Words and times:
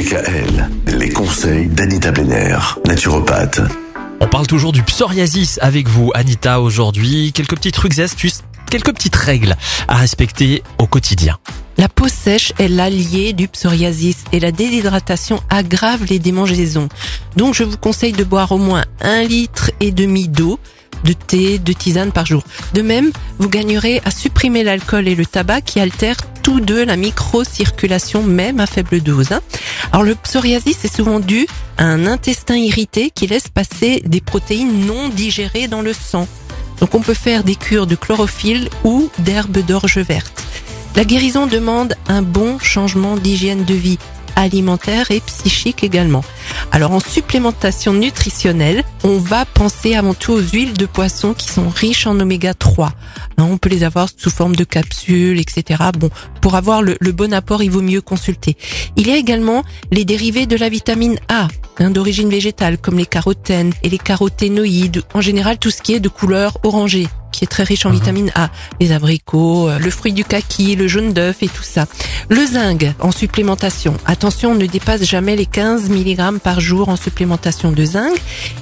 DKL, 0.00 0.70
les 0.86 1.10
conseils 1.10 1.66
d'Anita 1.66 2.10
Benner, 2.10 2.56
naturopathe. 2.86 3.60
On 4.20 4.26
parle 4.26 4.46
toujours 4.46 4.72
du 4.72 4.82
psoriasis 4.82 5.58
avec 5.60 5.88
vous, 5.88 6.10
Anita, 6.14 6.62
aujourd'hui. 6.62 7.32
Quelques 7.34 7.56
petits 7.56 7.70
trucs 7.70 7.98
et 7.98 8.04
astuces, 8.04 8.40
quelques 8.70 8.94
petites 8.94 9.16
règles 9.16 9.56
à 9.88 9.96
respecter 9.96 10.62
au 10.78 10.86
quotidien. 10.86 11.36
La 11.76 11.90
peau 11.90 12.08
sèche 12.08 12.54
est 12.58 12.68
l'allié 12.68 13.34
du 13.34 13.46
psoriasis 13.46 14.24
et 14.32 14.40
la 14.40 14.52
déshydratation 14.52 15.42
aggrave 15.50 16.06
les 16.08 16.18
démangeaisons. 16.18 16.88
Donc 17.36 17.52
je 17.52 17.64
vous 17.64 17.76
conseille 17.76 18.12
de 18.12 18.24
boire 18.24 18.52
au 18.52 18.58
moins 18.58 18.84
un 19.02 19.22
litre 19.22 19.70
et 19.80 19.92
demi 19.92 20.28
d'eau 20.28 20.58
de 21.04 21.12
thé, 21.12 21.58
de 21.58 21.72
tisane 21.72 22.12
par 22.12 22.26
jour. 22.26 22.42
De 22.74 22.82
même, 22.82 23.10
vous 23.38 23.48
gagnerez 23.48 24.00
à 24.04 24.10
supprimer 24.10 24.62
l'alcool 24.62 25.08
et 25.08 25.14
le 25.14 25.26
tabac 25.26 25.62
qui 25.62 25.80
altèrent 25.80 26.16
tous 26.42 26.60
deux 26.60 26.84
la 26.84 26.96
microcirculation 26.96 28.22
même 28.22 28.60
à 28.60 28.66
faible 28.66 29.00
dose. 29.00 29.30
Alors 29.92 30.04
le 30.04 30.14
psoriasis 30.14 30.84
est 30.84 30.94
souvent 30.94 31.18
dû 31.20 31.46
à 31.76 31.84
un 31.84 32.06
intestin 32.06 32.56
irrité 32.56 33.10
qui 33.10 33.26
laisse 33.26 33.48
passer 33.48 34.02
des 34.06 34.20
protéines 34.20 34.86
non 34.86 35.08
digérées 35.08 35.66
dans 35.66 35.82
le 35.82 35.92
sang. 35.92 36.28
Donc 36.80 36.94
on 36.94 37.00
peut 37.00 37.14
faire 37.14 37.44
des 37.44 37.56
cures 37.56 37.86
de 37.86 37.96
chlorophylle 37.96 38.68
ou 38.84 39.10
d'herbe 39.18 39.58
d'orge 39.58 39.98
verte. 39.98 40.44
La 40.96 41.04
guérison 41.04 41.46
demande 41.46 41.94
un 42.08 42.22
bon 42.22 42.58
changement 42.58 43.16
d'hygiène 43.16 43.64
de 43.64 43.74
vie 43.74 43.98
alimentaire 44.36 45.10
et 45.10 45.20
psychique 45.20 45.84
également. 45.84 46.24
Alors 46.72 46.92
en 46.92 47.00
supplémentation 47.00 47.92
nutritionnelle, 47.92 48.84
on 49.02 49.18
va 49.18 49.44
penser 49.44 49.94
avant 49.96 50.14
tout 50.14 50.32
aux 50.32 50.40
huiles 50.40 50.72
de 50.72 50.86
poisson 50.86 51.34
qui 51.34 51.48
sont 51.48 51.68
riches 51.68 52.06
en 52.06 52.18
oméga 52.20 52.54
3. 52.54 52.92
Hein, 53.38 53.48
on 53.50 53.58
peut 53.58 53.68
les 53.68 53.82
avoir 53.82 54.08
sous 54.16 54.30
forme 54.30 54.54
de 54.54 54.64
capsules, 54.64 55.40
etc. 55.40 55.82
Bon, 55.98 56.10
pour 56.40 56.54
avoir 56.54 56.82
le, 56.82 56.96
bon 57.12 57.34
apport, 57.34 57.62
il 57.62 57.70
vaut 57.70 57.82
mieux 57.82 58.00
consulter. 58.00 58.56
Il 58.96 59.08
y 59.08 59.10
a 59.10 59.16
également 59.16 59.64
les 59.90 60.04
dérivés 60.04 60.46
de 60.46 60.56
la 60.56 60.68
vitamine 60.68 61.18
A, 61.28 61.48
hein, 61.78 61.90
d'origine 61.90 62.30
végétale, 62.30 62.78
comme 62.78 62.98
les 62.98 63.06
carotènes 63.06 63.72
et 63.82 63.88
les 63.88 63.98
caroténoïdes, 63.98 65.02
en 65.12 65.20
général 65.20 65.58
tout 65.58 65.70
ce 65.70 65.82
qui 65.82 65.94
est 65.94 66.00
de 66.00 66.08
couleur 66.08 66.58
orangée 66.62 67.08
qui 67.40 67.44
est 67.44 67.48
très 67.48 67.64
riche 67.64 67.86
en 67.86 67.88
mhm. 67.88 67.94
vitamine 67.94 68.32
A, 68.34 68.50
les 68.80 68.92
abricots, 68.92 69.70
euh, 69.70 69.78
le 69.78 69.90
fruit 69.90 70.12
du 70.12 70.24
kaki, 70.24 70.76
le 70.76 70.86
jaune 70.88 71.14
d'œuf 71.14 71.42
et 71.42 71.48
tout 71.48 71.62
ça. 71.62 71.86
Le 72.28 72.44
zinc 72.44 72.84
en 73.00 73.12
supplémentation. 73.12 73.94
Attention, 74.04 74.50
on 74.50 74.54
ne 74.56 74.66
dépasse 74.66 75.04
jamais 75.04 75.36
les 75.36 75.46
15 75.46 75.88
mg 75.88 76.38
par 76.38 76.60
jour 76.60 76.90
en 76.90 76.96
supplémentation 76.96 77.72
de 77.72 77.82
zinc. 77.82 78.12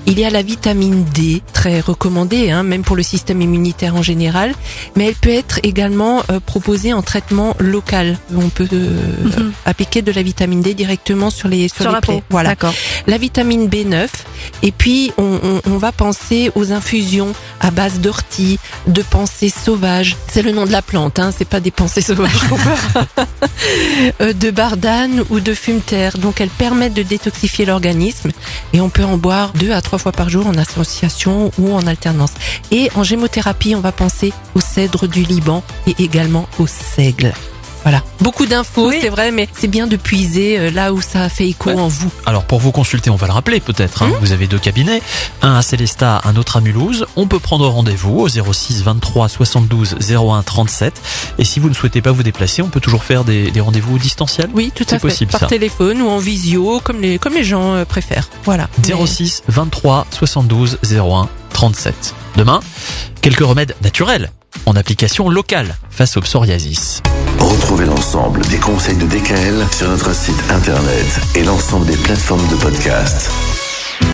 Il 0.07 0.21
y 0.21 0.25
a 0.25 0.31
la 0.31 0.43
vitamine 0.43 1.05
D, 1.13 1.43
très 1.53 1.81
recommandée, 1.81 2.53
hein, 2.53 2.63
même 2.63 2.83
pour 2.83 2.95
le 2.95 3.03
système 3.03 3.41
immunitaire 3.41 3.97
en 3.97 4.03
général, 4.03 4.55
mais 4.95 5.07
elle 5.07 5.17
peut 5.17 5.31
être 5.31 5.59
également 5.65 6.23
euh, 6.31 6.39
proposée 6.39 6.93
en 6.93 7.03
traitement 7.03 7.57
local. 7.59 8.17
On 8.33 8.49
peut 8.49 8.69
euh, 8.73 9.25
mhm. 9.25 9.53
appliquer 9.65 10.03
de 10.03 10.13
la 10.13 10.23
vitamine 10.23 10.63
D 10.63 10.75
directement 10.75 11.31
sur 11.31 11.49
les 11.49 11.67
sur, 11.67 11.91
les 11.91 12.01
plaies. 12.01 12.23
Voilà. 12.31 12.55
La 13.09 13.19
vitamine 13.19 13.67
B9 13.67 14.07
et 14.63 14.73
puis 14.73 15.13
on, 15.19 15.39
on, 15.43 15.61
on 15.73 15.77
va 15.79 15.93
penser 15.93 16.51
aux 16.55 16.73
infusions 16.73 17.33
à 17.61 17.71
base 17.71 18.01
d'ortie, 18.01 18.59
de 18.87 19.03
pensées 19.03 19.51
sauvages. 19.51 20.17
C'est 20.31 20.43
le 20.43 20.53
nom 20.53 20.67
de 20.67 20.73
la 20.73 20.83
plante, 20.83 21.19
hein, 21.19 21.33
c'est 21.37 21.49
pas 21.49 21.61
des 21.61 21.71
pensées 21.71 22.03
sauvages. 22.03 22.33
Euh, 24.21 24.33
de 24.33 24.51
bardane 24.51 25.25
ou 25.31 25.41
de 25.41 25.55
fumeterre. 25.55 26.19
Donc 26.19 26.41
elles 26.41 26.49
permettent 26.49 26.95
de 26.95 27.03
détoxifier 27.03 27.67
l'organisme 27.67 28.31
et 28.73 28.81
on 28.81 28.89
peut 28.89 29.05
en 29.05 29.17
boire 29.17 29.53
deux 29.53 29.73
à 29.73 29.81
trois 29.81 29.99
fois 29.99 30.13
par 30.13 30.29
jour 30.29 30.47
en 30.47 30.55
association 30.55 31.51
ou 31.59 31.73
en 31.73 31.87
alternance. 31.87 32.33
Et 32.71 32.91
en 32.95 33.03
gémothérapie, 33.03 33.75
on 33.75 33.81
va 33.81 33.93
penser 33.93 34.33
au 34.55 34.61
cèdre 34.61 35.07
du 35.07 35.23
Liban 35.23 35.63
et 35.87 35.95
également 35.99 36.49
au 36.59 36.67
seigle. 36.67 37.33
Voilà. 37.83 38.03
Beaucoup 38.21 38.47
d'infos, 38.47 38.93
c'est 39.01 39.09
vrai, 39.09 39.31
mais 39.31 39.49
c'est 39.53 39.69
bien 39.69 39.87
de 39.87 39.97
puiser 39.97 40.59
euh, 40.59 40.71
là 40.71 40.93
où 40.93 41.01
ça 41.01 41.23
a 41.23 41.29
fait 41.29 41.49
écho 41.49 41.71
en 41.71 41.89
vous. 41.89 42.11
Alors 42.27 42.45
pour 42.45 42.59
vous 42.59 42.73
consulter, 42.73 43.11
on 43.11 43.17
va 43.17 43.27
le 43.27 43.33
rappeler 43.33 43.61
peut-être. 43.61 44.03
Hein. 44.03 44.09
Hmm 44.09 44.19
vous 44.21 44.33
avez 44.33 44.47
deux 44.47 44.59
cabinets, 44.59 45.01
un 45.43 45.55
à 45.55 45.63
Célestat, 45.63 46.21
un 46.25 46.37
autre 46.37 46.57
à 46.57 46.61
Mulhouse. 46.61 47.07
On 47.17 47.27
peut 47.27 47.39
prendre 47.39 47.67
rendez-vous 47.69 48.19
au 48.19 48.29
06 48.29 48.83
23 48.83 49.29
72 49.29 49.97
01 50.11 50.43
37. 50.43 51.01
Et 51.39 51.45
si 51.45 51.61
vous 51.61 51.69
ne 51.69 51.75
souhaitez 51.75 52.03
pas 52.03 52.11
vous 52.11 52.23
déplacer, 52.23 52.63
on 52.63 52.69
peut 52.69 52.81
toujours 52.81 53.05
faire 53.05 53.25
des, 53.25 53.53
rendez-vous 53.59 53.99
distanciels. 53.99 54.51
Oui, 54.55 54.73
tout 54.75 54.85
à 54.91 54.99
fait. 54.99 55.09
Possible, 55.09 55.31
Par 55.31 55.47
téléphone 55.47 56.03
ou 56.03 56.09
en 56.09 56.19
visio, 56.19 56.81
comme 56.83 57.01
les 57.01 57.19
comme 57.19 57.35
les 57.35 57.45
gens 57.45 57.75
euh, 57.75 57.85
préfèrent. 57.85 58.29
Voilà. 58.45 58.69
06 58.83 59.43
23 59.49 60.07
72 60.11 60.79
01 60.83 61.29
37. 61.53 62.15
Demain, 62.37 62.61
quelques 63.21 63.41
remèdes 63.41 63.75
naturels 63.83 64.31
en 64.67 64.77
application 64.77 65.29
locale 65.29 65.77
face 65.91 66.17
au 66.17 66.21
psoriasis. 66.21 67.03
Retrouvez 67.39 67.87
l'ensemble 67.87 68.41
des 68.47 68.59
conseils 68.59 68.97
de 68.97 69.07
DKL 69.07 69.67
sur 69.73 69.89
notre 69.89 70.15
site 70.15 70.43
internet 70.51 71.21
et 71.35 71.45
l'ensemble 71.45 71.87
des 71.87 71.97
plateformes 71.97 72.47
de 72.49 72.57
podcast. 72.57 73.31